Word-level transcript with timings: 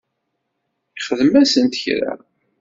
Ixdem-asent 0.97 1.79
kra? 1.83 2.13